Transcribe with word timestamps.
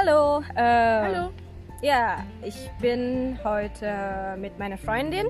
Hallo. 0.00 0.42
Äh, 0.54 0.62
Hallo. 0.62 1.30
Ja, 1.82 2.24
ich 2.42 2.70
bin 2.80 3.38
heute 3.44 4.34
mit 4.38 4.58
meiner 4.58 4.78
Freundin. 4.78 5.26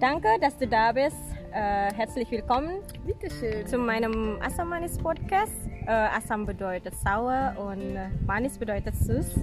Danke, 0.00 0.26
dass 0.40 0.58
du 0.58 0.66
da 0.66 0.90
bist. 0.90 1.16
Äh, 1.52 1.92
herzlich 1.94 2.28
willkommen 2.32 2.80
Bitteschön. 3.06 3.64
zu 3.68 3.78
meinem 3.78 4.40
Assam 4.42 4.70
Manis 4.70 4.98
Podcast. 4.98 5.68
Äh, 5.86 5.90
Assam 5.92 6.44
bedeutet 6.44 6.94
sauer 6.96 7.54
und 7.56 8.26
Manis 8.26 8.58
bedeutet 8.58 8.96
süß. 8.96 9.38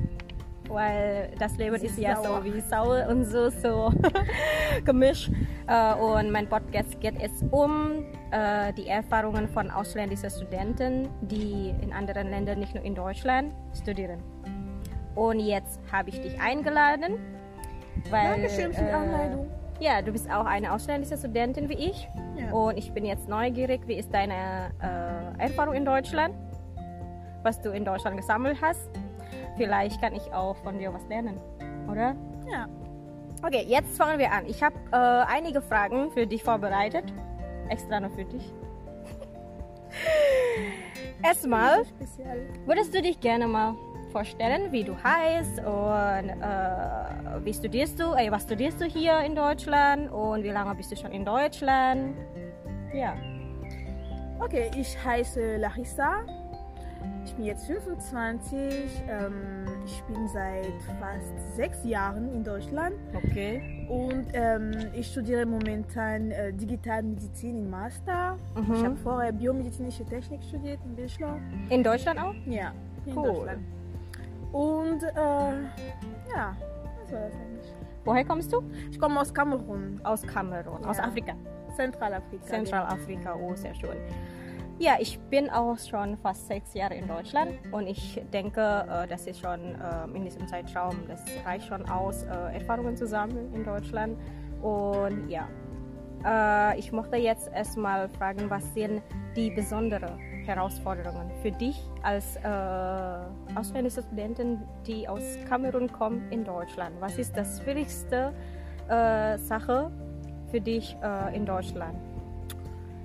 Weil 0.69 1.31
das 1.39 1.57
Leben 1.57 1.75
ist 1.75 1.97
ja 1.97 2.15
Sauer. 2.15 2.37
so 2.37 2.45
wie 2.45 2.61
sauer 2.61 3.07
und 3.09 3.25
süß, 3.25 3.61
so 3.61 3.91
gemischt. 4.85 5.31
Äh, 5.67 5.93
und 5.95 6.31
mein 6.31 6.47
Podcast 6.47 6.99
geht 7.01 7.15
es 7.19 7.43
um 7.51 8.05
äh, 8.31 8.71
die 8.73 8.87
Erfahrungen 8.87 9.47
von 9.47 9.71
ausländischen 9.71 10.29
Studenten, 10.29 11.09
die 11.21 11.73
in 11.81 11.91
anderen 11.91 12.29
Ländern, 12.29 12.59
nicht 12.59 12.75
nur 12.75 12.83
in 12.83 12.93
Deutschland, 12.93 13.51
studieren. 13.75 14.21
Und 15.15 15.39
jetzt 15.39 15.79
habe 15.91 16.09
ich 16.09 16.21
dich 16.21 16.39
eingeladen, 16.39 17.17
weil 18.09 18.29
Dankeschön 18.31 18.71
für 18.71 18.81
die 18.83 18.87
äh, 18.87 18.93
Anleitung. 18.93 19.47
ja, 19.79 20.01
du 20.01 20.11
bist 20.11 20.29
auch 20.31 20.45
eine 20.45 20.71
ausländische 20.71 21.17
Studentin 21.17 21.67
wie 21.67 21.89
ich. 21.89 22.07
Ja. 22.37 22.51
Und 22.53 22.77
ich 22.77 22.91
bin 22.91 23.05
jetzt 23.05 23.27
neugierig, 23.27 23.81
wie 23.87 23.95
ist 23.95 24.13
deine 24.13 24.71
äh, 24.81 25.43
Erfahrung 25.43 25.73
in 25.73 25.83
Deutschland? 25.83 26.35
Was 27.43 27.59
du 27.61 27.71
in 27.71 27.83
Deutschland 27.85 28.17
gesammelt 28.17 28.57
hast? 28.61 28.89
Vielleicht 29.59 30.01
kann 30.01 30.15
ich 30.15 30.31
auch 30.31 30.55
von 30.63 30.79
dir 30.79 30.93
was 30.93 31.05
lernen, 31.09 31.37
oder? 31.91 32.15
Ja. 32.49 32.65
Okay, 33.43 33.65
jetzt 33.67 33.97
fangen 33.97 34.17
wir 34.17 34.31
an. 34.31 34.45
Ich 34.47 34.63
habe 34.63 34.75
äh, 34.93 34.95
einige 34.95 35.61
Fragen 35.61 36.09
für 36.11 36.25
dich 36.25 36.41
vorbereitet. 36.45 37.03
Extra 37.67 37.99
nur 37.99 38.09
für 38.11 38.23
dich. 38.23 38.53
Erstmal, 41.23 41.83
würdest 42.65 42.95
du 42.95 43.01
dich 43.01 43.19
gerne 43.19 43.47
mal 43.47 43.75
vorstellen, 44.13 44.71
wie 44.71 44.85
du 44.85 44.95
heißt 45.03 45.59
und 45.59 46.29
äh, 46.29 47.43
wie 47.43 47.53
studierst 47.53 47.99
du, 47.99 48.13
äh, 48.13 48.31
was 48.31 48.43
studierst 48.43 48.79
du 48.79 48.85
hier 48.85 49.19
in 49.19 49.35
Deutschland 49.35 50.09
und 50.09 50.41
wie 50.41 50.51
lange 50.51 50.73
bist 50.75 50.89
du 50.93 50.95
schon 50.95 51.11
in 51.11 51.25
Deutschland? 51.25 52.15
Ja. 52.93 53.13
Okay, 54.39 54.71
ich 54.77 54.97
heiße 55.03 55.57
Larissa. 55.57 56.38
Ich 57.39 57.45
bin 57.45 57.51
jetzt 57.55 57.67
25. 57.67 59.01
Ähm, 59.07 59.65
ich 59.85 60.03
bin 60.03 60.27
seit 60.27 60.65
fast 60.99 61.55
sechs 61.55 61.85
Jahren 61.85 62.33
in 62.33 62.43
Deutschland 62.43 62.95
Okay. 63.15 63.87
und 63.87 64.25
ähm, 64.33 64.71
ich 64.93 65.07
studiere 65.07 65.45
momentan 65.45 66.31
äh, 66.31 66.51
Digitalmedizin 66.51 67.59
im 67.59 67.69
Master. 67.69 68.37
Mhm. 68.57 68.73
Ich 68.73 68.83
habe 68.83 68.95
vorher 68.97 69.31
biomedizinische 69.31 70.03
Technik 70.03 70.43
studiert 70.43 70.79
im 70.83 70.97
Bachelor. 70.97 71.39
In 71.69 71.81
Deutschland 71.81 72.19
auch? 72.21 72.33
Ja, 72.45 72.73
in 73.05 73.17
Cool. 73.17 73.27
Deutschland. 73.27 73.59
Und 74.51 75.03
äh, 75.03 75.15
ja, 76.35 76.57
das 77.03 77.11
war 77.13 77.19
das 77.21 77.35
eigentlich. 77.35 77.73
Woher 78.03 78.25
kommst 78.25 78.51
du? 78.51 78.63
Ich 78.91 78.99
komme 78.99 79.17
aus 79.21 79.33
Kamerun, 79.33 80.01
Aus 80.03 80.23
Kamerun, 80.23 80.83
aus 80.83 80.97
Ja. 80.97 81.05
Afrika. 81.05 81.35
Zentralafrika. 81.73 82.43
Zentralafrika, 82.47 83.33
oh, 83.35 83.55
sehr 83.55 83.73
schön. 83.75 83.95
Ja, 84.81 84.95
ich 84.97 85.19
bin 85.29 85.49
auch 85.49 85.77
schon 85.77 86.15
fast 86.15 86.47
sechs 86.47 86.73
Jahre 86.73 86.95
in 86.95 87.05
Deutschland 87.05 87.51
und 87.73 87.85
ich 87.85 88.21
denke, 88.31 88.61
äh, 88.61 89.07
das 89.07 89.27
ist 89.27 89.41
schon 89.41 89.59
äh, 89.75 90.05
in 90.15 90.23
diesem 90.23 90.47
Zeitraum, 90.47 90.95
das 91.05 91.21
reicht 91.45 91.67
schon 91.67 91.85
aus, 91.89 92.23
äh, 92.23 92.53
Erfahrungen 92.53 92.95
zu 92.95 93.05
sammeln 93.05 93.53
in 93.53 93.65
Deutschland. 93.65 94.17
Und 94.61 95.29
ja, 95.29 95.49
äh, 96.25 96.79
ich 96.79 96.93
möchte 96.93 97.17
jetzt 97.17 97.51
erstmal 97.53 98.07
fragen, 98.07 98.49
was 98.49 98.73
sind 98.73 99.01
die 99.35 99.51
besonderen 99.51 100.17
Herausforderungen 100.45 101.29
für 101.41 101.51
dich 101.51 101.77
als 102.01 102.37
äh, 102.37 103.59
ausländische 103.59 104.01
Studentin, 104.01 104.61
die 104.87 105.09
aus 105.09 105.23
Kamerun 105.49 105.91
kommen 105.91 106.31
in 106.31 106.45
Deutschland? 106.45 106.95
Was 107.01 107.17
ist 107.17 107.35
das 107.35 107.61
schwierigste 107.61 108.33
äh, 108.87 109.37
Sache 109.39 109.91
für 110.49 110.61
dich 110.61 110.95
äh, 111.03 111.35
in 111.35 111.45
Deutschland? 111.45 112.08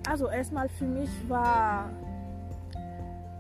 Also 0.08 0.28
erstmal 0.28 0.68
für 0.68 0.84
mich 0.84 1.10
war 1.28 1.90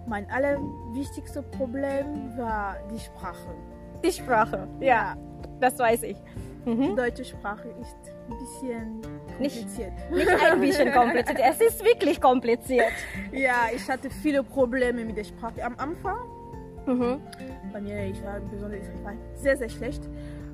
mein 0.06 0.28
allerwichtigste 0.30 1.42
Problem 1.42 2.36
war 2.36 2.76
die 2.92 2.98
Sprache. 2.98 3.48
Die 4.04 4.12
Sprache, 4.12 4.66
ja, 4.80 5.16
das 5.60 5.78
weiß 5.78 6.02
ich. 6.04 6.16
Die 6.66 6.70
Mhm. 6.70 6.96
deutsche 6.96 7.24
Sprache 7.24 7.68
ist 7.80 7.96
ein 8.28 8.38
bisschen 8.38 9.00
Nicht- 9.38 9.56
kompliziert. 9.60 9.92
Nicht 10.10 10.28
ein 10.30 10.60
bisschen 10.60 10.92
kompliziert, 10.92 11.38
es 11.50 11.60
ist 11.60 11.84
wirklich 11.84 12.20
kompliziert. 12.20 12.92
Ja, 13.32 13.66
ich 13.74 13.88
hatte 13.90 14.08
viele 14.10 14.42
Probleme 14.42 15.04
mit 15.04 15.16
der 15.16 15.24
Sprache 15.24 15.62
am 15.64 15.74
Anfang. 15.78 16.16
Mhm. 16.86 17.20
Bei 17.72 17.80
mir, 17.80 18.04
ich 18.06 18.22
war 18.24 18.40
besonders 18.40 18.80
ich 18.80 19.04
war 19.04 19.12
sehr, 19.34 19.56
sehr 19.56 19.68
schlecht. 19.68 20.08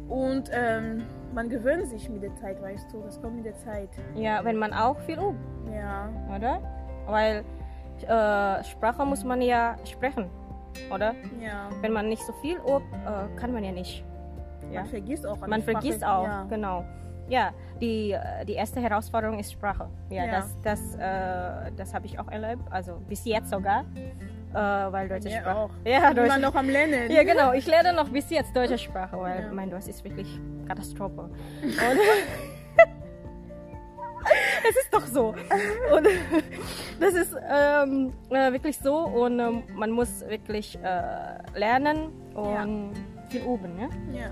Und 0.08 0.50
ähm, 0.52 1.02
man 1.32 1.48
gewöhnt 1.48 1.86
sich 1.86 2.08
mit 2.08 2.22
der 2.22 2.34
Zeit, 2.36 2.60
weißt 2.62 2.92
du, 2.92 3.02
das 3.02 3.20
kommt 3.20 3.36
mit 3.36 3.44
der 3.46 3.56
Zeit. 3.56 3.90
Ja, 4.14 4.44
wenn 4.44 4.56
man 4.56 4.72
auch 4.72 4.98
viel 5.00 5.18
übt, 5.18 5.38
Ja, 5.72 6.08
oder? 6.34 6.60
Weil 7.06 7.44
äh, 8.06 8.64
Sprache 8.64 9.04
muss 9.04 9.24
man 9.24 9.40
ja 9.42 9.76
sprechen, 9.84 10.26
oder? 10.94 11.14
ja. 11.40 11.68
Wenn 11.80 11.92
man 11.92 12.08
nicht 12.08 12.22
so 12.22 12.32
viel 12.34 12.56
übt, 12.58 12.84
äh, 13.04 13.36
kann 13.38 13.52
man 13.52 13.64
ja 13.64 13.72
nicht. 13.72 14.04
Ja? 14.70 14.80
Man 14.80 14.88
vergisst 14.90 15.26
auch. 15.26 15.40
an 15.42 15.50
Man 15.50 15.64
der 15.64 15.72
vergisst 15.72 16.00
Sprache. 16.00 16.18
auch, 16.18 16.24
Ja. 16.26 16.44
genau. 16.48 16.84
Ja, 17.28 17.50
die, 17.80 18.10
äh, 18.12 18.44
die 18.44 18.54
erste 18.54 18.80
Herausforderung 18.80 19.38
ist 19.38 19.52
Sprache. 19.52 19.88
Ja, 20.08 20.24
Ja. 20.24 20.30
das, 20.32 20.56
das, 20.62 20.94
äh, 20.96 21.70
das 21.76 21.94
habe 21.94 22.06
ich 22.06 22.18
auch 22.18 22.26
erlebt, 22.28 22.62
also 22.70 22.94
bis 23.08 23.24
jetzt 23.24 23.50
sogar, 23.50 23.84
äh, 24.52 24.56
weil 24.92 25.08
deutsche 25.08 25.28
Mir 25.28 25.40
Sprache. 25.40 25.56
auch. 25.58 25.70
Ja, 25.84 26.10
Immer 26.10 26.14
deutsche 26.14 26.40
noch 26.40 26.54
am 26.54 26.68
Lernen. 26.68 27.10
Ja, 27.10 27.22
genau. 27.22 27.52
Ich 27.52 27.66
lerne 27.66 27.92
noch 27.92 28.08
bis 28.08 28.28
jetzt 28.30 28.54
deutsche 28.54 28.78
Sprache, 28.78 29.18
weil 29.18 29.42
Ja. 29.44 29.52
mein 29.52 29.70
Deutsch 29.70 29.88
ist 29.88 30.02
wirklich 30.04 30.38
Katastrophe. 30.66 31.30
Es 34.68 34.76
ist 34.76 34.92
doch 34.92 35.06
so. 35.06 35.28
Und 35.28 36.06
das 37.00 37.14
ist 37.14 37.34
ähm, 37.50 38.12
äh, 38.30 38.52
wirklich 38.52 38.78
so 38.78 38.98
und 38.98 39.40
ähm, 39.40 39.62
man 39.74 39.90
muss 39.90 40.20
wirklich 40.28 40.78
äh, 40.82 41.58
lernen 41.58 42.12
und 42.34 42.92
viel 43.30 43.40
üben. 43.42 43.78
Ja? 43.80 43.88
Ja. 44.20 44.30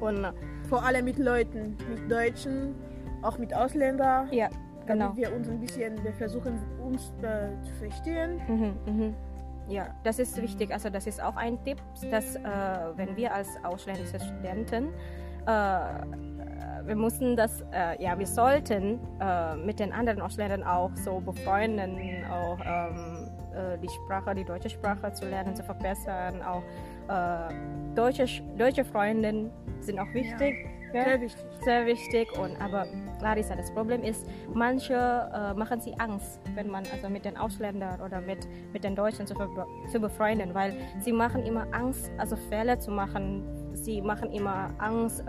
Und 0.00 0.24
äh, 0.24 0.32
Vor 0.68 0.84
allem 0.84 1.04
mit 1.04 1.18
Leuten, 1.18 1.76
mit 1.90 2.10
Deutschen, 2.10 2.74
auch 3.22 3.38
mit 3.38 3.52
Ausländern. 3.54 4.28
ja, 4.32 4.48
genau. 4.86 5.08
Damit 5.08 5.16
wir 5.16 5.36
uns 5.36 5.48
ein 5.48 5.60
bisschen, 5.60 6.02
wir 6.02 6.12
versuchen 6.12 6.58
uns 6.82 7.12
äh, 7.22 7.48
zu 7.62 7.72
verstehen. 7.74 8.40
Mhm, 8.48 8.74
mhm. 8.86 9.14
Ja, 9.68 9.86
das 10.02 10.18
ist 10.18 10.40
wichtig. 10.40 10.72
Also 10.72 10.90
das 10.90 11.06
ist 11.06 11.22
auch 11.22 11.36
ein 11.36 11.62
Tipp, 11.64 11.78
dass 12.10 12.36
äh, 12.36 12.40
wenn 12.96 13.16
wir 13.16 13.32
als 13.32 13.48
ausländische 13.62 14.18
Studenten, 14.18 14.88
äh, 15.46 15.78
wir 16.84 16.96
müssen 16.96 17.36
das, 17.36 17.64
äh, 17.72 18.02
ja, 18.02 18.18
wir 18.18 18.26
sollten 18.26 18.98
äh, 19.20 19.56
mit 19.56 19.78
den 19.78 19.92
anderen 19.92 20.20
Ausländern 20.20 20.64
auch 20.64 20.90
so 20.96 21.20
befreunden, 21.20 22.24
auch 22.24 22.58
ähm, 22.64 23.30
äh, 23.54 23.78
die 23.78 23.88
Sprache, 23.88 24.34
die 24.34 24.44
deutsche 24.44 24.70
Sprache 24.70 25.12
zu 25.12 25.28
lernen, 25.28 25.54
zu 25.54 25.62
verbessern. 25.62 26.42
Auch 26.42 26.62
äh, 27.08 27.54
deutsche, 27.94 28.26
deutsche 28.56 28.84
Freunde 28.84 29.50
sind 29.80 29.98
auch 29.98 30.12
wichtig. 30.14 30.54
Ja. 30.64 31.04
Sehr 31.04 31.20
wichtig. 31.20 31.44
Sehr 31.64 31.86
wichtig 31.86 32.38
und 32.38 32.60
aber 32.60 32.86
Larissa, 33.20 33.54
das 33.54 33.72
Problem 33.72 34.02
ist, 34.02 34.26
manche 34.52 34.94
äh, 34.94 35.54
machen 35.54 35.80
sie 35.80 35.94
Angst, 35.98 36.40
wenn 36.54 36.68
man 36.68 36.84
also 36.92 37.08
mit 37.08 37.24
den 37.24 37.36
Ausländern 37.36 38.00
oder 38.00 38.20
mit, 38.20 38.46
mit 38.72 38.84
den 38.84 38.94
Deutschen 38.94 39.26
zu, 39.26 39.34
zu 39.90 40.00
befreunden, 40.00 40.54
weil 40.54 40.74
sie 41.00 41.12
machen 41.12 41.44
immer 41.46 41.66
Angst, 41.72 42.10
also 42.18 42.36
Fehler 42.36 42.78
zu 42.78 42.90
machen. 42.90 43.42
Sie 43.74 44.02
machen 44.02 44.30
immer 44.32 44.70
Angst, 44.78 45.20
äh, 45.20 45.24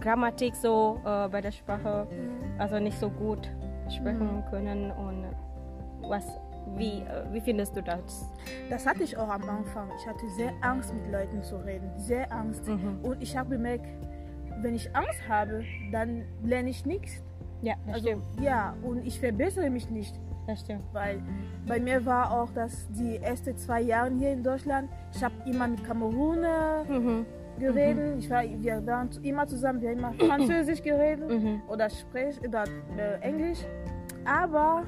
Grammatik 0.00 0.54
so 0.54 1.00
äh, 1.04 1.28
bei 1.28 1.40
der 1.40 1.50
Sprache, 1.50 2.06
also 2.58 2.78
nicht 2.78 2.98
so 2.98 3.10
gut 3.10 3.48
sprechen 3.90 4.44
können 4.50 4.92
und 4.92 5.24
was, 6.08 6.24
wie, 6.76 7.00
äh, 7.00 7.24
wie 7.32 7.40
findest 7.40 7.76
du 7.76 7.82
das? 7.82 8.30
Das 8.70 8.86
hatte 8.86 9.02
ich 9.02 9.16
auch 9.16 9.28
am 9.28 9.48
Anfang. 9.48 9.88
Ich 10.00 10.06
hatte 10.06 10.28
sehr 10.36 10.52
Angst, 10.60 10.92
mit 10.94 11.10
Leuten 11.12 11.42
zu 11.42 11.56
reden. 11.56 11.90
Sehr 11.96 12.30
Angst. 12.32 12.66
Mhm. 12.66 12.98
Und 13.02 13.22
ich 13.22 13.36
habe 13.36 13.50
bemerkt, 13.50 13.86
wenn 14.60 14.74
ich 14.74 14.94
Angst 14.94 15.20
habe, 15.28 15.64
dann 15.92 16.24
lerne 16.42 16.70
ich 16.70 16.84
nichts. 16.86 17.22
Ja, 17.62 17.74
das 17.86 17.94
Also, 17.96 18.08
stimmt, 18.08 18.24
ja, 18.40 18.74
und 18.82 19.04
ich 19.06 19.18
verbessere 19.18 19.68
mich 19.70 19.90
nicht. 19.90 20.14
das 20.46 20.60
stimmt. 20.60 20.82
Weil 20.92 21.20
bei 21.66 21.78
mir 21.80 22.04
war 22.06 22.30
auch, 22.30 22.50
dass 22.50 22.88
die 22.92 23.16
ersten 23.18 23.56
zwei 23.56 23.80
Jahre 23.82 24.10
hier 24.14 24.32
in 24.32 24.42
Deutschland, 24.42 24.88
ich 25.14 25.22
habe 25.22 25.34
immer 25.46 25.66
mit 25.68 25.84
Kameruner 25.84 26.84
Mhm. 26.88 27.26
geredet. 27.58 28.16
Ich 28.20 28.30
war, 28.30 28.42
wir 28.44 28.86
waren 28.86 29.10
immer 29.22 29.46
zusammen, 29.46 29.80
wir 29.80 29.90
haben 29.90 29.98
immer 29.98 30.12
Französisch 30.14 30.82
geredet 30.82 31.28
Mhm. 31.28 31.62
oder 31.68 31.90
Sprech 31.90 32.40
oder 32.46 32.64
äh, 32.96 33.20
Englisch. 33.20 33.58
Aber 34.24 34.84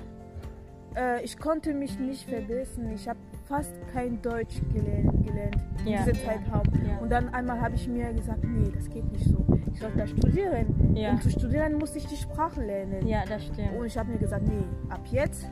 äh, 0.96 1.22
ich 1.22 1.38
konnte 1.38 1.72
mich 1.74 1.98
nicht 1.98 2.28
verbessern. 2.28 2.90
Ich 2.94 3.08
habe 3.08 3.18
fast 3.46 3.72
kein 3.92 4.20
Deutsch 4.22 4.60
gelernt, 4.72 5.26
gelernt 5.26 5.56
in 5.84 5.88
Ja, 5.92 5.98
dieser 6.04 6.16
ja, 6.18 6.24
Zeitraum. 6.28 6.62
ja. 6.86 6.98
Und 6.98 7.10
dann 7.10 7.28
einmal 7.34 7.60
habe 7.60 7.74
ich 7.74 7.88
mir 7.88 8.12
gesagt, 8.12 8.44
nee, 8.44 8.70
das 8.74 8.88
geht 8.88 9.10
nicht 9.12 9.24
so. 9.26 9.44
Ich 9.72 9.80
soll 9.80 9.90
da 9.96 10.06
studieren. 10.06 10.94
Ja. 10.96 11.10
Um 11.12 11.20
zu 11.20 11.30
studieren 11.30 11.74
muss 11.78 11.94
ich 11.96 12.06
die 12.06 12.16
Sprache 12.16 12.60
lernen. 12.62 13.06
Ja, 13.06 13.24
das 13.28 13.44
stimmt. 13.46 13.74
Und 13.78 13.86
ich 13.86 13.96
habe 13.98 14.10
mir 14.10 14.18
gesagt, 14.18 14.46
nee, 14.46 14.64
ab 14.88 15.00
jetzt 15.10 15.48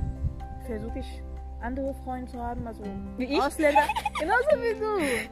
versuche 0.67 0.99
ich 0.99 1.23
andere 1.61 1.93
Freunde 2.05 2.31
zu 2.31 2.39
haben, 2.41 2.65
also 2.69 2.85
Wie 3.17 3.25
ich? 3.25 3.41
Ausländer, 3.43 3.81
genauso 4.21 4.49
wie 4.63 4.79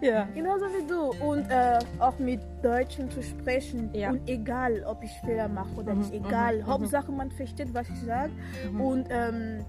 du. 0.01 0.05
Ja. 0.07 0.27
Genauso 0.35 0.65
wie 0.67 0.85
du. 0.89 1.25
Und 1.25 1.49
äh, 1.49 1.79
auch 2.01 2.19
mit 2.19 2.41
Deutschen 2.63 3.09
zu 3.11 3.23
sprechen. 3.23 3.91
Ja. 3.93 4.11
Und 4.11 4.29
egal, 4.29 4.83
ob 4.87 5.05
ich 5.05 5.13
Fehler 5.25 5.47
mache 5.47 5.71
oder 5.77 5.93
Mhm, 5.95 6.01
nicht, 6.01 6.15
egal. 6.15 6.57
mhm, 6.57 6.63
mhm. 6.63 6.67
Hauptsache, 6.67 7.13
man 7.13 7.31
versteht, 7.31 7.73
was 7.75 7.89
ich 7.91 8.01
sage. 8.03 8.33
Mhm. 8.73 8.81
Und 8.81 9.07
ähm, 9.11 9.65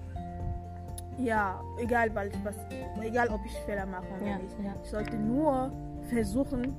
ja, 1.18 1.60
egal, 1.78 2.14
was, 2.14 2.28
was, 2.44 2.56
egal, 3.02 3.28
ob 3.28 3.40
ich 3.44 3.52
Fehler 3.60 3.86
mache 3.86 4.06
oder 4.16 4.26
Ja, 4.26 4.38
nicht. 4.38 4.56
ja. 4.64 4.74
Ich 4.82 4.90
sollte 4.90 5.16
nur 5.16 5.70
versuchen, 6.08 6.74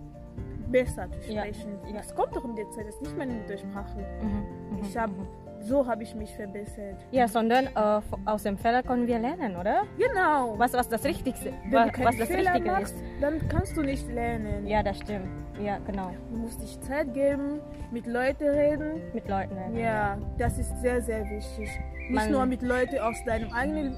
besser 0.69 1.09
zu 1.11 1.21
sprechen. 1.23 1.77
ja. 1.93 1.99
Es 1.99 2.13
kommt 2.15 2.35
doch 2.35 2.45
in 2.45 2.55
der 2.55 2.69
Zeit, 2.71 2.87
das 2.87 2.95
ist 2.95 3.01
nicht 3.01 3.17
meine 3.17 3.33
Muttersprache. 3.33 3.97
Mhm, 4.21 4.77
mhm, 4.77 4.83
Ich 4.83 4.95
habe, 4.97 5.13
mhm. 5.13 5.27
So 5.61 5.85
habe 5.85 6.03
ich 6.03 6.15
mich 6.15 6.33
verbessert. 6.35 6.95
Ja, 7.11 7.27
sondern 7.27 7.67
äh, 7.67 8.01
aus 8.25 8.43
dem 8.43 8.57
Fehler 8.57 8.83
können 8.83 9.07
wir 9.07 9.19
lernen, 9.19 9.55
oder? 9.57 9.83
Genau. 9.97 10.55
Was, 10.57 10.73
was 10.73 10.87
das 10.89 11.03
Richtigste, 11.03 11.51
Wenn 11.69 11.73
was, 11.89 11.99
was 11.99 12.17
das 12.17 12.27
Fehler 12.27 12.53
Richtige 12.53 12.71
machst, 12.71 12.95
ist. 12.95 13.03
dann 13.21 13.47
kannst 13.49 13.75
du 13.77 13.81
nicht 13.81 14.07
lernen. 14.11 14.65
Ja, 14.67 14.81
das 14.83 14.97
stimmt. 14.97 15.27
Ja, 15.61 15.77
genau. 15.85 16.11
Du 16.31 16.37
musst 16.37 16.61
dich 16.61 16.79
Zeit 16.81 17.13
geben, 17.13 17.59
mit 17.91 18.07
Leuten 18.07 18.47
reden. 18.47 19.01
Mit 19.13 19.27
Leuten 19.27 19.57
reden. 19.57 19.77
Ja, 19.77 20.17
das 20.37 20.57
ist 20.57 20.79
sehr, 20.81 21.01
sehr 21.01 21.25
wichtig. 21.25 21.69
Nicht 22.09 22.11
Man- 22.15 22.31
nur 22.31 22.45
mit 22.45 22.61
Leuten 22.63 22.97
aus 22.99 23.17
deinem 23.25 23.51
eigenen 23.53 23.93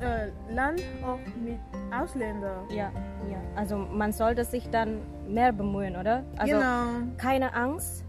äh, 0.00 0.52
Land, 0.52 0.82
auch 1.06 1.18
mit 1.42 1.58
Ausländern. 1.96 2.64
Ja, 2.70 2.90
ja. 3.30 3.38
Also 3.54 3.76
man 3.78 4.12
sollte 4.12 4.44
sich 4.44 4.68
dann 4.70 5.00
mehr 5.26 5.52
bemühen, 5.52 5.96
oder? 5.96 6.22
Also 6.36 6.54
genau. 6.54 6.84
keine 7.16 7.54
Angst, 7.54 8.04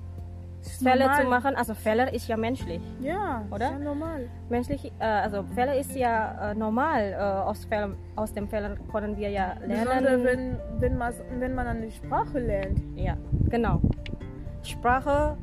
Fehler 0.62 1.06
normal. 1.06 1.21
zu 1.21 1.27
machen. 1.30 1.56
Also 1.56 1.74
Fehler 1.74 2.13
ist 2.13 2.27
ja 2.27 2.38
menschlich. 2.38 2.81
Ja, 3.00 3.45
Oder? 3.51 3.65
Ist 3.65 3.71
ja 3.71 3.80
normal. 3.80 4.30
Menschlich, 4.50 4.92
äh, 5.00 5.04
also 5.06 5.44
Fehler 5.56 5.77
ist 5.77 5.95
ja 5.95 6.51
äh, 6.51 6.56
normal. 6.56 7.13
Äh, 7.13 7.15
aus, 7.18 7.65
Fehler, 7.65 7.95
aus 8.15 8.33
dem 8.33 8.48
Fehler 8.48 8.75
können 8.92 9.18
wir 9.18 9.30
ja 9.30 9.56
Besonders 9.59 10.01
lernen. 10.01 10.24
wenn, 10.24 10.57
wenn, 10.81 10.98
man, 10.98 11.13
wenn 11.39 11.56
man 11.56 11.68
eine 11.68 11.92
Sprache 11.92 12.39
lernt. 12.39 12.81
Ja, 12.95 13.15
genau. 13.50 13.81
Sprache, 14.63 15.38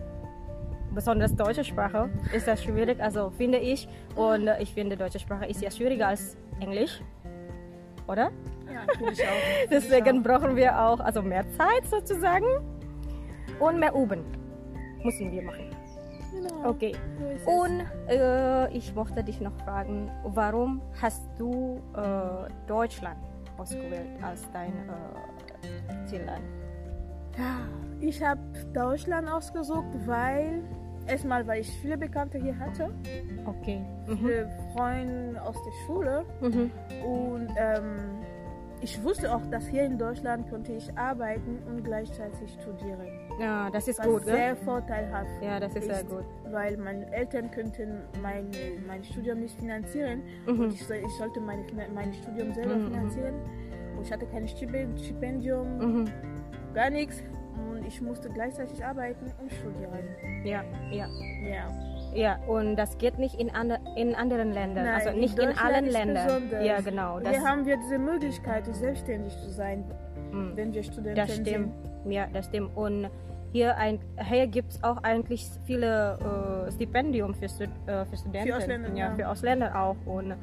besonders 0.95 1.35
deutsche 1.35 1.65
Sprache, 1.65 2.11
ist 2.33 2.47
ja 2.47 2.57
schwierig, 2.57 3.01
also 3.01 3.31
finde 3.31 3.59
ich. 3.59 3.89
Und 4.17 4.49
ich 4.61 4.75
finde, 4.75 4.97
deutsche 4.97 5.19
Sprache 5.19 5.47
ist 5.47 5.63
ja 5.63 5.71
schwieriger 5.71 6.09
als 6.09 6.37
Englisch, 6.61 7.01
oder? 8.07 8.31
Ja, 8.73 8.83
ich 9.11 9.23
auch. 9.23 9.27
Deswegen 9.71 10.23
brauchen 10.23 10.57
wir 10.57 10.79
auch 10.79 11.01
also 11.01 11.23
mehr 11.23 11.45
Zeit 11.53 11.87
sozusagen 11.87 12.47
und 13.61 13.79
mehr 13.79 13.95
üben. 13.95 14.44
Müssen 15.05 15.31
wir 15.31 15.43
machen. 15.43 15.71
Genau. 16.33 16.71
Okay. 16.71 16.93
So. 17.45 17.51
Und 17.51 17.83
äh, 18.09 18.69
ich 18.77 18.95
möchte 18.95 19.23
dich 19.23 19.41
noch 19.41 19.55
fragen, 19.65 20.11
warum 20.25 20.81
hast 21.01 21.23
du 21.39 21.81
äh, 21.97 22.49
Deutschland 22.67 23.19
ausgewählt 23.56 24.09
als 24.23 24.51
dein 24.53 24.73
äh, 24.89 26.06
Zielland? 26.06 26.43
Ich 28.01 28.23
habe 28.23 28.41
Deutschland 28.73 29.29
ausgesucht, 29.29 29.87
weil 30.06 30.62
erstmal, 31.06 31.47
weil 31.47 31.61
ich 31.61 31.71
viele 31.81 31.97
Bekannte 31.99 32.39
hier 32.39 32.56
hatte, 32.59 32.93
Okay. 33.45 33.81
Mhm. 34.06 34.17
viele 34.19 34.51
Freunde 34.73 35.43
aus 35.43 35.56
der 35.65 35.73
Schule 35.87 36.25
Mhm. 36.41 36.71
und 37.05 37.49
ähm, 37.56 37.97
ich 38.81 39.03
wusste 39.03 39.35
auch, 39.35 39.45
dass 39.51 39.67
hier 39.67 39.85
in 39.85 39.99
Deutschland 39.99 40.49
konnte 40.51 40.73
ich 40.75 40.97
arbeiten 40.97 41.59
und 41.69 41.83
gleichzeitig 41.85 42.53
studieren. 42.61 43.01
Ja, 43.41 43.69
das 43.71 43.89
ist 43.89 43.99
Was 43.99 44.07
gut, 44.07 44.25
gell? 44.25 44.35
sehr 44.35 44.57
vorteilhaft 44.57 45.31
Ja, 45.43 45.59
das 45.59 45.75
ist 45.75 45.87
sehr 45.87 46.01
ist, 46.03 46.09
gut. 46.09 46.25
weil 46.51 46.77
meine 46.77 47.13
Eltern 47.13 47.51
könnten 47.51 48.03
mein, 48.23 48.49
mein 48.87 49.03
Studium 49.03 49.41
nicht 49.41 49.59
finanzieren 49.59 50.23
Mhm. 50.47 50.61
und 50.61 50.73
ich, 50.75 50.85
soll- 50.87 51.03
ich 51.05 51.13
sollte 51.19 51.41
meine, 51.41 51.65
Finan- 51.65 51.93
mein 51.95 52.13
Studium 52.15 52.53
selber 52.55 52.77
Mhm. 52.77 52.93
finanzieren 52.93 53.35
und 53.97 54.03
ich 54.07 54.13
hatte 54.13 54.27
kein 54.27 54.47
Stipen- 54.47 54.97
Stipendium, 54.99 55.79
Mhm. 55.79 56.05
gar 56.75 56.91
nichts 56.91 57.23
und 57.71 57.85
ich 57.87 58.01
musste 58.01 58.29
gleichzeitig 58.31 58.85
arbeiten 58.85 59.27
und 59.41 59.51
studieren. 59.53 60.05
Ja, 60.45 60.63
ja. 60.93 61.09
Ja. 61.45 61.69
Ja, 62.15 62.39
und 62.47 62.77
das 62.77 62.97
geht 62.99 63.19
nicht 63.19 63.41
in, 63.41 63.51
andre, 63.51 63.81
in 63.97 64.15
anderen 64.15 64.53
Ländern, 64.53 64.85
Nein, 64.85 64.95
also 64.95 65.11
nicht 65.19 65.37
in, 65.37 65.47
Deutschland 65.47 65.75
allen 65.75 65.87
Ländern. 65.87 66.27
besonders. 66.27 66.65
Ja, 66.65 66.81
genau. 66.81 67.19
Hier 67.21 67.43
haben 67.43 67.67
wir 67.67 67.77
diese 67.79 67.99
Möglichkeit, 67.99 68.67
selbstständig 68.73 69.37
zu 69.39 69.51
sein, 69.51 69.85
mm, 70.31 70.53
wenn 70.57 70.73
wir 70.73 70.85
Studenten 70.85 71.17
das 71.17 71.35
stimmt. 71.35 71.75
Ja, 72.09 72.27
das 72.33 72.47
stimmt. 72.47 72.77
Und 72.77 73.09
hier, 73.53 73.77
ein, 73.77 74.01
hier 74.29 74.47
gibt 74.47 74.73
es 74.73 74.83
auch 74.83 75.03
eigentlich 75.03 75.47
viele 75.65 76.67
äh, 76.69 76.73
Stipendien 76.73 77.35
für, 77.35 77.49
Stud 77.49 77.69
äh, 77.87 78.05
für 78.05 78.17
Studenten. 78.17 78.53
Ausländer, 78.53 78.89
ja, 78.91 79.09
ja. 79.09 79.15
für 79.15 79.29
Ausländer 79.29 79.79
auch. 79.81 79.97
Und 80.06 80.35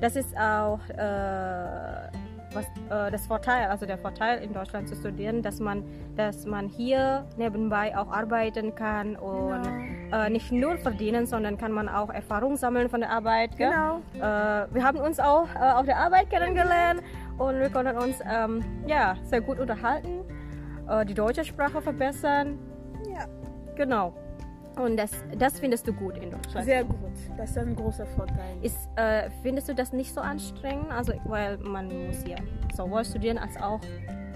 das 0.00 0.16
ist 0.16 0.36
auch 0.36 0.78
äh, 0.90 2.08
was, 2.52 2.64
äh, 2.90 3.10
das 3.10 3.26
Vorteil, 3.26 3.68
also 3.68 3.86
der 3.86 3.98
Vorteil 3.98 4.42
in 4.42 4.52
Deutschland 4.52 4.88
zu 4.88 4.94
studieren, 4.94 5.42
dass 5.42 5.60
man, 5.60 5.82
dass 6.16 6.46
man 6.46 6.68
hier 6.68 7.26
nebenbei 7.36 7.96
auch 7.96 8.10
arbeiten 8.10 8.74
kann 8.74 9.16
und 9.16 9.62
Genau. 9.62 10.24
äh, 10.24 10.30
nicht 10.30 10.50
nur 10.52 10.76
verdienen, 10.78 11.26
sondern 11.26 11.56
kann 11.58 11.72
man 11.72 11.88
auch 11.88 12.10
Erfahrung 12.10 12.56
sammeln 12.56 12.88
von 12.88 13.00
der 13.00 13.10
Arbeit. 13.10 13.56
Genau. 13.56 14.00
Äh, 14.14 14.20
wir 14.20 14.84
haben 14.84 14.98
uns 14.98 15.20
auch 15.20 15.46
äh, 15.54 15.72
auf 15.72 15.86
der 15.86 15.98
Arbeit 15.98 16.30
kennengelernt 16.30 17.02
und 17.38 17.58
wir 17.58 17.70
konnten 17.70 17.96
uns 17.96 18.18
ähm, 18.28 18.64
ja, 18.86 19.16
sehr 19.24 19.40
gut 19.40 19.58
unterhalten, 19.58 20.20
äh, 20.90 21.06
die 21.06 21.14
deutsche 21.14 21.44
Sprache 21.44 21.80
verbessern. 21.80 22.58
Ja. 23.08 23.26
Genau. 23.76 24.14
Und 24.76 24.96
das, 24.96 25.10
das 25.38 25.58
findest 25.58 25.86
du 25.86 25.92
gut 25.92 26.16
in 26.18 26.30
Deutschland. 26.30 26.64
Sehr 26.64 26.84
gut. 26.84 26.96
Das 27.36 27.50
ist 27.50 27.58
ein 27.58 27.74
großer 27.74 28.06
Vorteil. 28.06 28.56
Ist, 28.62 28.88
äh, 28.96 29.28
findest 29.42 29.68
du 29.68 29.74
das 29.74 29.92
nicht 29.92 30.14
so 30.14 30.20
anstrengend? 30.20 30.90
Also, 30.90 31.12
weil 31.24 31.58
man 31.58 32.06
muss 32.06 32.24
ja 32.26 32.36
sowohl 32.74 33.04
studieren 33.04 33.38
als 33.38 33.56
auch 33.56 33.80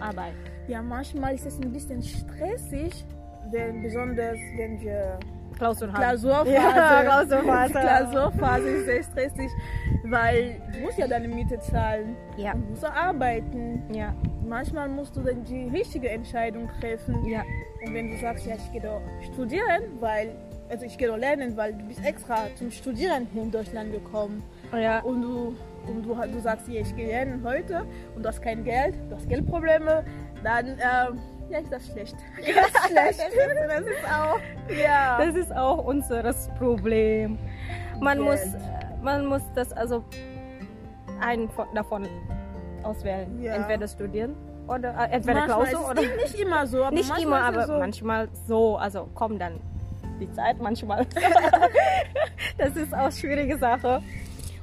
arbeiten. 0.00 0.36
Ja, 0.66 0.82
manchmal 0.82 1.34
ist 1.34 1.46
es 1.46 1.60
ein 1.60 1.72
bisschen 1.72 2.02
stressig, 2.02 3.04
wenn, 3.50 3.82
besonders 3.82 4.38
wenn 4.56 4.80
wir. 4.80 5.18
Klausurphase. 5.56 6.52
Ja, 6.52 7.02
Klausurphase. 7.02 7.72
Klausurphase 7.72 8.68
ist 8.68 8.84
sehr 8.86 9.02
stressig, 9.02 9.50
weil 10.04 10.60
du 10.72 10.80
musst 10.80 10.98
ja 10.98 11.06
deine 11.06 11.28
Miete 11.28 11.58
zahlen. 11.60 12.16
Ja. 12.36 12.52
Du 12.52 12.58
musst 12.70 12.84
arbeiten. 12.84 13.82
Ja, 13.92 14.14
Manchmal 14.46 14.88
musst 14.88 15.16
du 15.16 15.22
dann 15.22 15.42
die 15.44 15.68
richtige 15.68 16.10
Entscheidung 16.10 16.68
treffen. 16.78 17.24
ja, 17.24 17.42
Und 17.84 17.94
wenn 17.94 18.10
du 18.10 18.18
sagst, 18.18 18.46
ja, 18.46 18.54
ich 18.56 18.72
gehe 18.72 18.82
doch 18.82 19.00
studieren, 19.32 19.84
weil, 20.00 20.34
also 20.68 20.84
ich 20.84 20.98
gehe 20.98 21.08
doch 21.08 21.16
lernen, 21.16 21.56
weil 21.56 21.72
du 21.72 21.84
bist 21.84 22.04
extra 22.04 22.48
zum 22.56 22.70
Studieren 22.70 23.26
hier 23.32 23.42
in 23.42 23.50
Deutschland 23.50 23.92
gekommen. 23.92 24.42
ja. 24.72 25.00
Und 25.00 25.22
du, 25.22 25.56
und 25.86 26.02
du, 26.02 26.14
du 26.14 26.40
sagst, 26.40 26.68
ja, 26.68 26.82
ich 26.82 26.94
gehe 26.94 27.06
lernen 27.08 27.42
heute 27.44 27.84
und 28.14 28.22
du 28.22 28.29
hast 28.29 28.43
kein 28.43 28.64
Geld, 28.64 28.94
du 29.08 29.17
hast 29.17 29.29
Geldprobleme, 29.29 30.05
dann, 30.43 30.67
ähm, 30.67 31.19
ja, 31.48 31.58
ist 31.58 31.72
das 31.72 31.86
schlecht. 31.86 32.17
Das 32.36 32.69
ist 32.69 32.89
schlecht. 32.89 33.20
das 33.69 33.81
ist 33.81 34.05
auch 34.10 34.39
ja. 34.82 35.19
Das 35.19 35.34
ist 35.34 35.55
auch 35.55 35.84
unser 35.84 36.32
Problem. 36.58 37.39
Man 38.01 38.19
Geld. 38.19 38.29
muss, 38.29 38.63
man 39.03 39.27
muss 39.27 39.43
das 39.55 39.72
also 39.72 40.05
einen 41.20 41.48
von, 41.51 41.67
davon 41.74 42.08
auswählen. 42.82 43.43
Ja. 43.43 43.55
Entweder 43.55 43.89
studieren 43.89 44.34
oder 44.67 44.94
äh, 44.98 45.15
entweder 45.15 45.46
manchmal 45.46 45.67
Klausur 45.67 45.91
oder 45.91 46.03
nicht 46.03 46.34
immer 46.41 46.67
so, 46.67 46.84
aber 46.84 46.94
nicht 46.94 47.08
manchmal 47.08 47.53
immer, 47.53 47.60
aber 47.60 47.67
so. 47.67 47.79
manchmal 47.79 48.29
so. 48.46 48.77
Also 48.77 49.08
kommt 49.15 49.41
dann 49.41 49.60
die 50.20 50.31
Zeit 50.32 50.60
manchmal. 50.60 51.06
das 52.58 52.77
ist 52.77 52.94
auch 52.94 53.10
schwierige 53.13 53.58
Sache. 53.58 54.03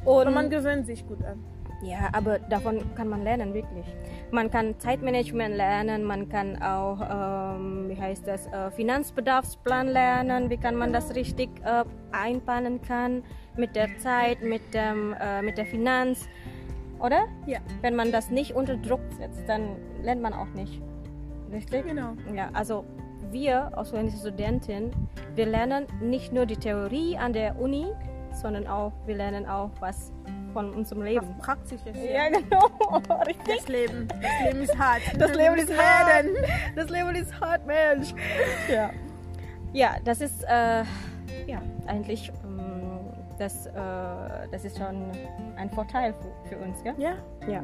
Und 0.04 0.22
Aber 0.22 0.32
man 0.32 0.50
gewöhnt 0.50 0.88
sich 0.88 1.08
gut 1.08 1.24
an. 1.24 1.44
ja, 1.84 2.10
aber 2.14 2.40
davon 2.40 2.96
kann 2.96 3.08
man 3.08 3.24
lernen, 3.24 3.54
wirklich. 3.54 3.86
Man 4.32 4.50
kann 4.50 4.80
Zeitmanagement 4.80 5.56
lernen, 5.56 6.06
man 6.06 6.30
kann 6.30 6.62
auch, 6.62 7.02
ähm, 7.02 7.90
wie 7.90 8.02
heißt 8.02 8.26
das, 8.26 8.48
äh, 8.48 8.72
Finanzbedarfsplan 8.72 9.90
lernen, 9.90 10.50
wie 10.50 10.56
kann 10.56 10.76
man 10.76 10.94
das 10.94 11.14
richtig 11.16 11.50
äh, 11.66 11.84
einplanen 12.14 12.82
kann 12.82 13.24
mit 13.58 13.76
der 13.76 13.98
Zeit, 13.98 14.42
mit, 14.42 14.74
dem, 14.74 15.14
äh, 15.20 15.42
mit 15.42 15.58
der 15.58 15.66
Finanz, 15.66 16.30
oder? 17.00 17.26
Ja. 17.46 17.60
Wenn 17.82 17.96
man 17.96 18.14
das 18.14 18.32
nicht 18.32 18.56
unter 18.56 18.78
Druck 18.78 19.02
setzt, 19.18 19.42
dann 19.48 19.76
lernt 20.02 20.22
man 20.22 20.34
auch 20.34 20.54
nicht. 20.54 20.82
Richtig? 21.52 21.86
Genau. 21.86 22.14
Ja, 22.34 22.50
also 22.54 22.86
wir 23.32 23.78
ausländische 23.78 24.20
Studenten, 24.20 24.92
wir 25.36 25.46
lernen 25.46 25.88
nicht 26.02 26.32
nur 26.32 26.46
die 26.46 26.56
Theorie 26.56 27.18
an 27.18 27.34
der 27.34 27.60
Uni, 27.60 27.88
sondern 28.34 28.66
auch, 28.68 28.94
wir 29.06 29.16
lernen 29.16 29.46
auch 29.46 29.72
was 29.82 30.14
von 30.52 30.74
unserem 30.74 31.04
Leben. 31.04 31.28
Was 31.38 31.46
Praktisches. 31.46 31.98
Ja, 32.12 32.30
genau. 32.30 32.70
Richtig. 33.28 33.58
Das 33.58 33.68
Leben. 33.68 34.08
Das 34.08 34.46
Leben 34.46 34.64
ist 34.64 34.78
hart. 34.78 35.02
Das 35.18 35.36
Leben 35.36 35.56
ist 35.56 35.78
hart. 35.78 36.26
Das 36.76 36.90
Leben 36.90 37.16
ist 37.16 37.40
hart, 37.40 37.66
Mensch. 37.66 38.14
Ja. 38.72 38.92
Ja, 39.74 39.96
das 40.04 40.22
ist 40.22 40.44
äh, 40.44 40.84
ja 41.48 41.62
eigentlich 41.88 42.32
ähm, 42.44 42.62
das, 43.42 43.66
äh, 43.66 43.72
das 44.52 44.66
ist 44.66 44.78
schon 44.78 45.12
ein 45.56 45.70
Vorteil 45.70 46.14
für, 46.14 46.50
für 46.50 46.58
uns, 46.64 46.78
ja? 46.84 46.94
Ja. 46.98 47.14
Ja. 47.48 47.64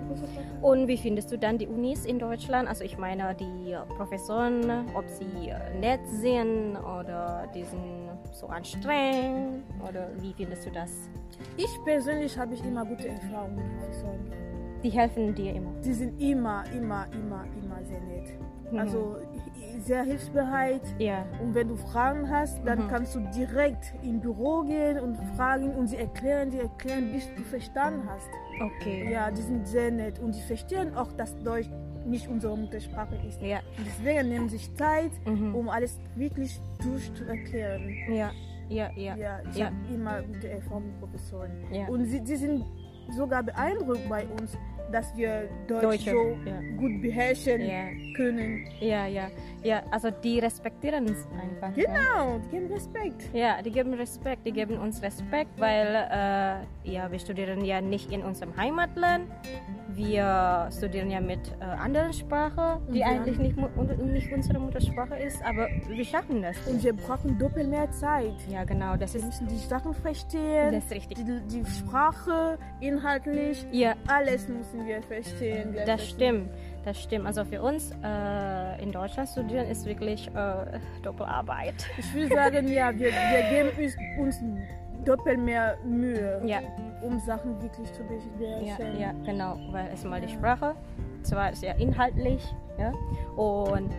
Und 0.62 0.88
wie 0.88 0.98
findest 0.98 1.32
du 1.32 1.38
dann 1.38 1.58
die 1.58 1.67
Unis 1.67 2.06
in 2.06 2.17
Deutschland? 2.17 2.67
Also 2.67 2.84
ich 2.84 2.98
meine 2.98 3.36
die 3.36 3.75
Professoren, 3.96 4.88
ob 4.96 5.08
sie 5.08 5.53
nett 5.79 6.00
sind 6.08 6.77
oder 6.77 7.48
die 7.53 7.63
sind 7.63 8.07
so 8.39 8.48
anstrengend? 8.48 9.63
Oder 9.88 10.10
wie 10.20 10.34
findest 10.34 10.65
du 10.65 10.72
das? 10.72 10.91
Ich 11.58 11.70
persönlich 11.86 12.38
habe 12.38 12.53
ich 12.53 12.63
immer 12.63 12.86
gute 12.86 13.08
Erfahrungen 13.10 13.56
mit 13.56 13.79
Professoren. 13.79 14.32
Die 14.84 14.89
helfen 14.89 15.34
dir 15.34 15.53
immer. 15.56 15.72
Die 15.84 15.94
sind 15.94 16.20
immer, 16.22 16.63
immer, 16.72 17.06
immer, 17.13 17.46
immer 17.62 17.84
sehr 17.84 18.00
nett. 18.01 18.29
Mhm. 18.72 18.79
Also 18.79 19.15
sehr 19.79 20.03
hilfsbereit. 20.03 20.82
Ja. 21.00 21.25
Und 21.41 21.56
wenn 21.56 21.67
du 21.70 21.75
Fragen 21.75 22.29
hast, 22.29 22.60
dann 22.65 22.86
Mhm. 22.86 22.88
kannst 22.89 23.15
du 23.15 23.20
direkt 23.36 23.94
im 24.03 24.20
Büro 24.20 24.62
gehen 24.63 25.00
und 25.00 25.17
fragen 25.36 25.74
und 25.75 25.88
sie 25.88 25.98
erklären, 25.98 26.50
die 26.51 26.60
erklären, 26.60 27.12
bis 27.12 27.27
du 27.36 27.41
verstanden 27.44 28.08
hast. 28.10 28.27
Okay. 28.62 29.12
Ja, 29.12 29.32
die 29.32 29.41
sind 29.41 29.67
sehr 29.67 29.91
nett 29.91 30.20
und 30.20 30.36
die 30.36 30.41
verstehen 30.41 30.96
auch, 30.96 31.12
dass 31.13 31.36
Deutsch 31.39 31.70
nicht 32.08 32.28
unsere 32.28 32.58
Muttersprache 32.58 33.16
ist. 33.28 33.42
Ja. 33.42 33.60
Deswegen 33.86 34.30
nehmen 34.30 34.50
sie 34.50 34.58
sich 34.58 34.74
Zeit, 34.76 35.12
Mhm. 35.26 35.56
um 35.56 35.70
alles 35.70 36.00
wirklich 36.16 36.60
durchzuerklären. 36.84 37.90
Ja. 38.14 38.32
Ja, 38.70 38.90
ja. 38.96 39.16
Ja, 39.16 39.40
ich 39.50 39.58
Ja. 39.58 39.66
habe 39.68 39.76
immer 39.94 40.22
gute 40.24 40.50
Erfahrungen 40.50 40.88
mit 40.88 41.00
Professoren. 41.00 41.52
Ja. 41.72 41.88
Und 41.88 42.06
sie, 42.06 42.22
sie 42.26 42.36
sind 42.36 42.66
sogar 43.16 43.42
beeindruckt 43.44 44.08
bei 44.10 44.26
uns, 44.40 44.58
dass 44.92 45.16
wir 45.18 45.50
Deutsch 45.68 45.82
Deutsche, 46.06 46.12
so 46.12 46.38
ja. 46.50 46.60
gut 46.78 47.02
beherrschen 47.02 47.62
Ja. 47.62 47.86
können. 48.16 48.68
Ja, 48.80 49.06
ja. 49.08 49.28
Ja, 49.64 49.84
also 49.92 50.12
die 50.12 50.40
respektieren 50.40 51.06
es 51.06 51.26
einfach. 51.42 51.74
Genau, 51.76 52.40
die 52.40 52.50
geben 52.50 52.72
Respekt. 52.72 53.24
Ja, 53.34 53.62
die 53.62 53.72
geben 53.72 53.94
Respekt, 53.94 54.46
die 54.46 54.52
geben 54.52 54.78
uns 54.78 55.02
Respekt, 55.02 55.58
weil 55.60 55.88
äh, 55.96 56.90
ja, 56.90 57.10
wir 57.12 57.20
studieren 57.20 57.64
ja 57.66 57.80
nicht 57.82 58.12
in 58.12 58.22
unserem 58.22 58.56
Heimatland. 58.56 59.28
Wir 59.98 60.70
studieren 60.77 61.10
ja 61.10 61.20
mit 61.20 61.39
äh, 61.60 61.63
anderen 61.63 62.13
Sprachen, 62.13 62.86
die 62.88 62.94
wir 63.00 63.08
eigentlich 63.08 63.39
nicht, 63.39 63.58
nicht 63.58 64.32
unsere 64.32 64.60
Muttersprache 64.60 65.16
ist, 65.16 65.44
aber 65.44 65.68
wir 65.88 66.06
schaffen 66.06 66.44
das. 66.44 66.56
Und 66.68 66.84
wir 66.84 66.94
brauchen 66.94 67.38
doppelt 67.39 67.68
mehr 67.68 67.89
Zeit. 67.89 68.36
Ja, 68.48 68.63
genau, 68.63 68.96
das 68.96 69.16
Wir 69.16 69.24
müssen 69.24 69.48
die 69.48 69.58
Sachen 69.58 69.96
verstehen. 69.96 70.72
das 70.72 70.86
ist 70.86 70.92
richtig. 70.92 71.18
Die, 71.25 71.42
die 71.50 71.66
Sprache, 71.66 72.60
inhaltlich, 72.80 73.66
Ja, 73.72 73.96
alles 74.08 74.48
müssen 74.48 74.86
wir 74.86 75.01
verstehen. 75.01 75.74
das 75.74 75.86
gleichzeitig. 75.86 76.10
stimmt. 76.10 76.50
Das 76.86 77.01
stimmt. 77.01 77.25
Also 77.25 77.44
für 77.44 77.62
uns 77.63 77.92
äh, 78.04 78.82
in 78.84 78.92
Deutschland 78.92 79.27
studieren 79.30 79.68
ist 79.68 79.84
wirklich 79.88 80.27
äh, 80.36 80.80
Doppelarbeit. 81.01 81.74
Ich 81.98 82.13
will 82.13 82.30
sagen, 82.32 82.68
ja, 82.68 82.94
wir, 82.94 83.10
wir 83.12 83.50
geben 83.50 83.70
uns, 84.20 84.39
uns 84.39 84.42
doppelt 85.08 85.40
mehr 85.40 85.78
Mühe, 85.86 86.42
Ja, 86.46 86.60
um 87.02 87.20
Sachen 87.20 87.62
wirklich 87.62 87.92
zu 87.94 88.02
ja, 88.04 88.08
beherrschen. 88.38 89.00
ja, 89.00 89.12
genau. 89.26 89.58
Weil 89.72 89.88
erstmal 89.90 90.22
die 90.22 90.30
Sprache, 90.30 90.76
zwar 91.24 91.54
sehr 91.56 91.76
inhaltlich, 91.78 92.44
ja, 92.78 92.94
und, 93.36 93.92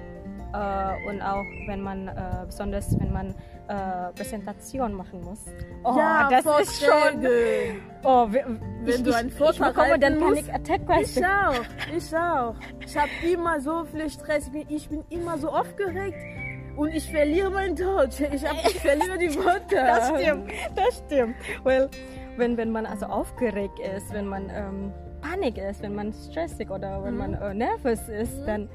äh, 0.53 1.09
und 1.09 1.23
auch 1.23 1.45
wenn 1.67 1.81
man, 1.81 2.09
äh, 2.09 2.13
besonders 2.47 2.99
wenn 2.99 3.13
man 3.13 3.35
äh, 3.69 4.13
Präsentation 4.15 4.95
machen 4.95 5.23
muss. 5.23 5.45
Oh, 5.85 5.95
ja, 5.97 6.29
das 6.31 6.47
ist 6.63 6.83
schon. 6.83 6.91
Vorträge. 6.91 7.75
Oh, 8.03 8.27
Wenn 8.31 8.59
ich, 8.87 9.03
du 9.03 9.15
einen 9.15 9.29
ich, 9.29 9.35
ich 9.35 9.39
Vortrag 9.39 9.75
bekomme 9.75 9.99
dann 9.99 10.19
Panic 10.19 10.55
Attack, 10.55 10.89
weißt 10.89 11.19
Ich 11.19 11.25
auch, 11.27 11.95
ich 11.95 12.17
auch. 12.17 12.55
Ich 12.87 12.97
habe 12.97 13.11
immer 13.31 13.61
so 13.61 13.85
viel 13.85 14.09
Stress. 14.09 14.51
Ich 14.55 14.71
ich 14.71 14.89
bin 14.89 15.05
immer 15.11 15.37
so 15.37 15.49
aufgeregt 15.51 16.17
und 16.79 16.95
ich 16.95 17.11
verliere 17.11 17.51
mein 17.51 17.75
Deutsch. 17.77 18.21
Ich, 18.21 18.45
hab, 18.47 18.55
ich 18.65 18.81
verliere 18.81 19.19
die 19.19 19.35
Wörter. 19.35 19.85
Das 19.85 20.09
stimmt, 20.09 20.51
das 20.75 21.03
stimmt. 21.07 21.35
Weil 21.65 21.89
wenn, 22.37 22.57
wenn 22.57 22.71
man 22.71 22.87
also 22.87 23.07
aufgeregt 23.07 23.79
ist, 23.81 24.13
wenn 24.13 24.27
man 24.27 24.49
ähm, 24.51 24.93
Panik 25.21 25.59
ist, 25.59 25.83
wenn 25.83 25.95
man 25.95 26.13
stressig 26.13 26.71
oder 26.71 27.03
wenn 27.05 27.13
Mhm. 27.15 27.19
man 27.19 27.35
äh, 27.35 27.55
nervös 27.55 28.09
ist, 28.09 28.47
dann 28.47 28.69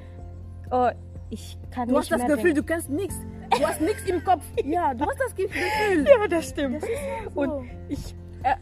oh, 0.71 0.89
ich 1.29 1.57
kann 1.71 1.87
Du 1.87 1.95
nicht 1.97 2.11
hast 2.11 2.11
das 2.11 2.27
mehr 2.27 2.35
Gefühl, 2.35 2.53
denken. 2.53 2.67
du 2.67 2.73
kannst 2.73 2.89
nichts. 2.89 3.15
Du 3.57 3.65
hast 3.67 3.81
nichts 3.81 4.03
im 4.09 4.23
Kopf. 4.23 4.43
Ja, 4.65 4.93
du 4.93 5.05
hast 5.05 5.19
das 5.19 5.35
Gefühl. 5.35 6.05
Ja, 6.05 6.27
das 6.27 6.49
stimmt. 6.49 6.81
Das 6.83 6.89
so. 7.33 7.39
Und 7.41 7.69
ich, 7.89 8.15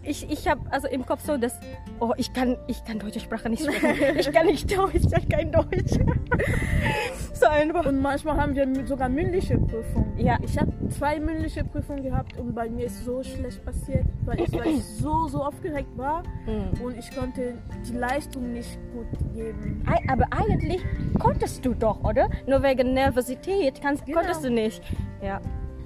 ich, 0.04 0.30
ich 0.32 0.48
habe 0.48 0.62
also 0.72 0.88
im 0.88 1.06
Kopf 1.06 1.22
so, 1.26 1.38
dass 1.38 1.60
oh, 2.00 2.14
ich 2.18 2.34
kann, 2.34 2.58
ich 2.68 2.84
kann 2.84 3.00
deutsche 3.00 3.20
Sprache 3.20 3.50
nicht 3.50 3.64
sprechen. 3.64 4.18
ich 4.18 4.32
kann 4.32 4.46
nicht 4.48 4.76
Deutsch, 4.76 4.96
ich 4.96 5.10
kann 5.12 5.28
kein 5.30 5.52
Deutsch. 5.52 5.94
so 7.34 7.46
einfach. 7.48 7.86
Und 7.86 8.02
manchmal 8.02 8.38
haben 8.38 8.56
wir 8.56 8.86
sogar 8.88 9.10
mündliche 9.10 9.58
Prüfungen. 9.58 10.18
Ja. 10.18 10.38
Ich 10.44 10.58
habe 10.60 10.72
zwei 10.90 11.20
mündliche 11.20 11.64
Prüfungen 11.64 12.04
gehabt 12.04 12.38
und 12.38 12.54
bei 12.54 12.70
mir 12.70 12.86
ist 12.86 13.04
so 13.06 13.24
schlecht 13.24 13.64
passiert, 13.66 14.06
weil 14.26 14.42
ich, 14.42 14.52
weil 14.54 14.68
ich 14.68 14.84
so, 14.84 15.28
so 15.28 15.44
aufgeregt 15.44 15.98
war 15.98 16.24
Mhm. 16.46 16.82
und 16.84 16.98
ich 16.98 17.10
konnte 17.16 17.56
die 17.88 17.94
Leistung 17.94 18.54
nicht 18.54 18.78
gut 18.94 19.08
geben. 19.34 19.84
Aber 20.08 20.26
eigentlich 20.32 20.82
konntest 21.20 21.66
du 21.66 21.74
doch, 21.74 22.04
oder? 22.04 22.30
Nur 22.48 22.62
wegen 22.64 22.94
Nervosität 22.94 23.82
kannst, 23.82 24.06
Genau. 24.06 24.20
konntest 24.20 24.44
du 24.44 24.50
nicht. 24.50 24.82
Ja. 25.22 25.40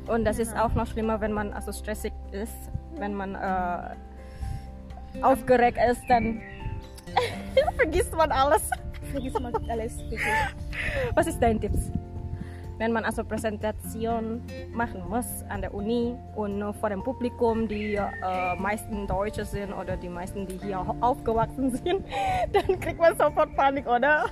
Und 0.08 0.26
das 0.26 0.40
ist 0.40 0.52
Genau. 0.52 0.66
auch 0.66 0.74
noch 0.74 0.88
schlimmer, 0.88 1.20
wenn 1.22 1.32
man 1.34 1.52
also 1.54 1.72
stressig 1.72 2.14
ist, 2.32 2.70
wenn 2.98 3.14
man 3.14 3.36
äh, 3.36 5.24
aufgeregt 5.24 5.78
ist, 5.90 6.02
dann 6.08 6.42
vergisst 7.78 8.16
man 8.16 8.32
alles. 8.32 8.70
Vergiss 9.12 9.34
mal 9.40 9.54
alles 9.70 9.98
wirklich. 10.00 10.22
Was 11.14 11.28
ist 11.28 11.40
dein 11.40 11.60
Tipps? 11.60 11.92
Wenn 12.78 12.92
man 12.92 13.06
also 13.06 13.24
Präsentation 13.24 14.42
machen 14.74 15.08
muss 15.08 15.46
an 15.48 15.62
der 15.62 15.74
Uni 15.74 16.14
und 16.36 16.74
vor 16.74 16.90
dem 16.90 17.02
Publikum, 17.04 17.70
die 17.70 17.96
äh, 17.96 18.56
meisten 18.58 19.08
Deutsche 19.08 19.46
sind 19.46 19.72
oder 19.72 19.96
die 19.96 20.10
meisten, 20.10 20.46
die 20.46 20.58
hier 20.58 20.80
aufgewachsen 21.00 21.72
sind, 21.72 22.06
dann 22.52 22.80
kriegt 22.80 23.00
man 23.00 23.16
sofort 23.18 23.56
Panik, 23.56 23.88
oder? 23.88 24.26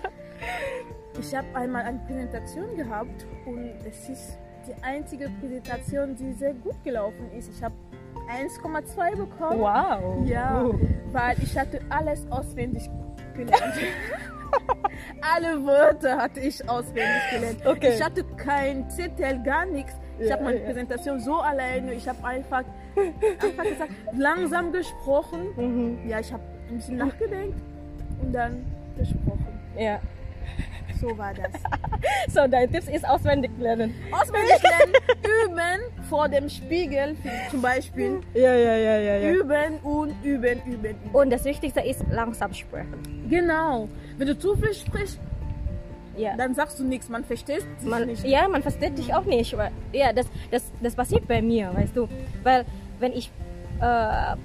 Ich 1.18 1.34
habe 1.34 1.48
einmal 1.54 1.84
eine 1.84 2.00
Präsentation 2.00 2.76
gehabt 2.76 3.26
und 3.46 3.76
es 3.88 4.10
ist 4.10 4.38
die 4.68 4.84
einzige 4.84 5.30
Präsentation, 5.40 6.16
die 6.16 6.34
sehr 6.34 6.54
gut 6.54 6.82
gelaufen 6.84 7.32
ist. 7.38 7.50
Ich 7.50 7.64
habe 7.64 7.76
1,2 8.30 9.16
bekommen. 9.18 9.60
Wow. 9.60 10.26
Ja, 10.28 10.64
Uh. 10.64 10.80
weil 11.12 11.36
ich 11.42 11.58
hatte 11.58 11.80
alles 11.90 12.26
auswendig 12.32 12.90
gelernt. 13.36 13.64
Alle 15.22 15.66
Wörter 15.66 16.18
hatte 16.18 16.40
ich 16.40 16.68
auswendig 16.70 17.22
gelernt. 17.32 17.66
Okay. 17.66 17.94
Ich 17.96 18.04
hatte 18.04 18.24
kein 18.38 18.88
Zettel, 18.90 19.42
gar 19.44 19.66
nichts. 19.66 19.94
Ich 20.20 20.28
Ja, 20.28 20.34
habe 20.36 20.44
meine 20.46 20.60
ja. 20.60 20.66
Präsentation 20.66 21.20
so 21.20 21.38
alleine. 21.38 21.94
Ich 21.94 22.08
habe 22.08 22.24
einfach, 22.24 22.64
einfach 22.96 23.64
gesagt, 23.64 23.92
langsam 24.16 24.72
gesprochen. 24.72 25.48
Mhm. 25.58 26.08
Ja, 26.08 26.20
ich 26.20 26.32
habe 26.32 26.44
ein 26.70 26.76
bisschen 26.76 26.98
nachgedacht 26.98 27.54
und 28.22 28.32
dann 28.32 28.64
gesprochen. 28.96 29.60
Ja. 29.78 30.00
So 31.04 31.18
war 31.18 31.34
das. 31.34 31.52
So, 32.28 32.48
dein 32.48 32.70
Tipp 32.72 32.84
ist 32.94 33.08
auswendig 33.08 33.52
lernen. 33.60 33.94
Auswendig 34.12 34.62
lernen, 34.64 34.94
üben 35.24 36.04
vor 36.10 36.28
dem 36.28 36.50
Spiegel 36.50 37.16
zum 37.50 37.62
Beispiel. 37.62 38.20
Ja, 38.34 38.54
ja, 38.56 38.76
ja, 38.76 38.98
ja, 38.98 39.30
Üben 39.32 39.78
und 39.84 40.14
üben, 40.24 40.62
üben, 40.66 40.84
üben. 40.96 41.10
Und 41.14 41.30
das 41.32 41.46
Wichtigste 41.46 41.80
ist 41.82 42.04
langsam 42.10 42.54
sprechen. 42.54 43.26
Genau. 43.30 43.88
Wenn 44.18 44.28
du 44.28 44.38
zu 44.38 44.56
viel 44.56 44.74
sprichst, 44.74 45.20
Ja. 46.18 46.36
dann 46.36 46.54
sagst 46.56 46.80
du 46.80 46.84
nichts. 46.84 47.08
Man 47.08 47.24
versteht 47.24 47.66
dich 47.82 47.88
Man, 47.88 48.06
nicht. 48.08 48.26
ja, 48.26 48.48
man 48.50 48.62
versteht 48.62 48.98
dich 48.98 49.14
auch 49.14 49.24
nicht. 49.26 49.56
Weil, 49.58 49.72
ja, 49.94 50.12
das, 50.12 50.26
das, 50.52 50.64
das 50.82 50.96
passiert 50.96 51.26
bei 51.28 51.42
mir, 51.42 51.72
weißt 51.74 51.96
du. 51.96 52.10
Weil, 52.44 52.66
wenn 53.00 53.14
ich 53.14 53.32
äh, 53.80 54.36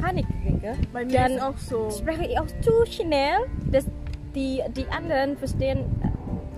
Panik 0.00 0.26
kriege, 0.44 0.74
Bei 0.92 1.04
mir 1.04 1.12
dann 1.12 1.32
ist 1.32 1.42
auch 1.42 1.56
so. 1.56 1.90
spreche 1.90 2.26
ich 2.26 2.38
auch 2.38 2.46
zu 2.60 2.84
schnell, 2.90 3.38
dass 3.70 3.86
die, 4.36 4.62
die 4.76 4.86
anderen 4.88 5.36
verstehen 5.36 5.84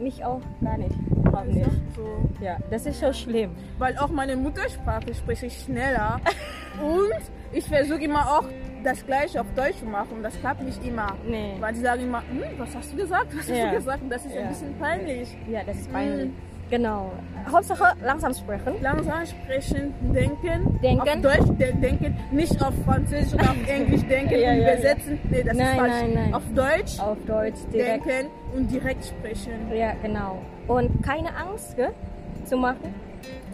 mich 0.01 0.25
auch 0.25 0.41
gar 0.63 0.77
nicht. 0.77 0.91
Ist 0.91 1.55
nicht. 1.55 1.67
auch 1.67 1.73
so. 1.97 2.29
Ja, 2.45 2.57
das 2.71 2.85
ist 2.87 3.01
so 3.01 3.13
schlimm. 3.13 3.51
Weil 3.79 3.97
auch 3.99 4.09
meine 4.09 4.37
Muttersprache 4.37 5.15
spreche 5.15 5.47
ich 5.47 5.59
schneller. 5.61 6.21
und 6.83 7.21
ich 7.53 7.65
versuche 7.65 8.03
immer 8.03 8.39
auch 8.39 8.45
das 8.85 9.05
Gleiche 9.07 9.41
auf 9.41 9.47
Deutsch 9.57 9.79
zu 9.79 9.87
machen. 9.87 10.23
Das 10.23 10.39
klappt 10.41 10.63
nicht 10.63 10.85
immer. 10.85 11.17
Nee. 11.27 11.55
Weil 11.61 11.75
die 11.75 11.81
sagen 11.81 12.03
immer, 12.03 12.23
hm, 12.29 12.43
was 12.59 12.75
hast 12.77 12.93
du 12.93 12.97
gesagt? 12.97 13.29
Was 13.33 13.49
hast 13.49 13.57
Ja. 13.57 13.71
du 13.71 13.77
gesagt? 13.77 14.03
Und 14.03 14.11
das 14.11 14.25
ist 14.27 14.35
Ja. 14.35 14.43
ein 14.43 14.49
bisschen 14.49 14.79
peinlich. 14.79 15.37
Ja, 15.51 15.61
das 15.65 15.77
ist 15.79 15.93
peinlich. 15.93 16.31
Genau. 16.71 17.11
Hauptsache 17.51 17.95
langsam 18.05 18.35
sprechen. 18.35 18.75
Langsam 18.83 19.25
sprechen, 19.25 19.95
denken. 20.15 20.79
Denken. 20.83 21.01
Auf 21.01 21.21
Deutsch 21.23 21.59
de 21.59 21.73
denken, 21.73 22.17
nicht 22.31 22.63
auf 22.63 22.75
Französisch 22.85 23.33
oder 23.35 23.51
auf 23.51 23.57
Englisch 23.69 24.03
denken 24.03 24.35
Ja, 24.39 24.51
und 24.51 24.59
ja, 24.59 24.63
ja. 24.69 24.75
übersetzen. 24.75 25.19
Nee, 25.31 25.43
das 25.45 25.57
Nein, 25.57 25.67
ist 25.69 25.77
falsch. 25.79 25.93
nein, 26.03 26.13
nein. 26.15 26.35
Auf 26.35 26.43
Deutsch 26.55 27.01
Auf 27.01 27.17
Deutsch 27.27 27.59
direkt. 27.73 28.05
denken 28.07 28.31
und 28.55 28.71
direkt 28.71 29.05
sprechen. 29.07 29.53
Ja, 29.75 29.93
genau. 30.03 30.43
Und 30.67 31.03
keine 31.03 31.35
Angst 31.37 31.75
gell, 31.77 31.91
zu 32.45 32.57
machen. 32.59 32.95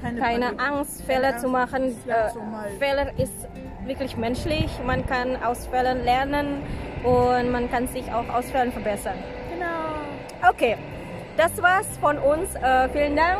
Keine, 0.02 0.20
Keine. 0.20 0.58
Angst, 0.58 1.02
Fehler 1.04 1.30
Keine 1.30 1.38
zu 1.38 1.48
machen. 1.48 1.84
Äh. 2.06 2.78
Fehler 2.78 3.06
ist 3.16 3.48
wirklich 3.86 4.16
menschlich. 4.16 4.68
Man 4.84 5.06
kann 5.06 5.36
aus 5.42 5.66
Fehlern 5.68 6.02
lernen 6.04 6.58
und 7.04 7.50
man 7.52 7.70
kann 7.70 7.86
sich 7.88 8.04
auch 8.12 8.28
aus 8.34 8.50
Fehlern 8.50 8.72
verbessern. 8.72 9.14
Genau. 9.52 10.50
Okay, 10.50 10.76
das 11.36 11.62
war's 11.62 11.86
von 12.00 12.18
uns. 12.18 12.54
Äh, 12.56 12.88
vielen 12.90 13.16
Dank 13.16 13.38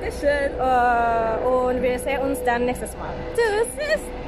Bitte 0.00 0.12
schön. 0.20 0.60
äh, 0.60 1.46
und 1.46 1.82
wir 1.82 1.98
sehen 1.98 2.20
uns 2.20 2.42
dann 2.44 2.66
nächstes 2.66 2.96
Mal. 2.96 3.14
Tschüss. 3.34 3.68
Tschüss. 3.76 4.23